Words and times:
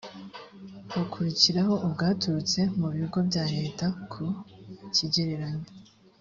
hakurikiraho 0.93 1.73
ubwaturutse 1.85 2.59
mu 2.79 2.87
bigo 2.95 3.19
bya 3.29 3.43
leta 3.55 3.85
ku 4.11 4.25
kigereranyo 4.95 5.69